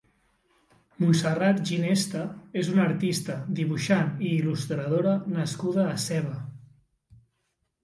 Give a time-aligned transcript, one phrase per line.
[1.03, 2.21] Montserrat Ginesta
[2.63, 6.35] és una artista, dibuixant i il·lustradora nascuda a Seva.